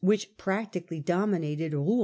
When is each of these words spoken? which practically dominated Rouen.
which 0.03 0.35
practically 0.35 0.99
dominated 0.99 1.73
Rouen. 1.73 1.99